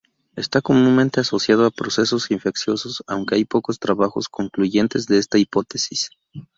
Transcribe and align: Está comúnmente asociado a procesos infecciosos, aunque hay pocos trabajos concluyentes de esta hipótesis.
Está 0.35 0.61
comúnmente 0.61 1.19
asociado 1.19 1.63
a 1.63 1.69
procesos 1.69 2.31
infecciosos, 2.31 3.03
aunque 3.05 3.35
hay 3.35 3.45
pocos 3.45 3.77
trabajos 3.77 4.27
concluyentes 4.29 5.05
de 5.05 5.19
esta 5.19 5.37
hipótesis. 5.37 6.09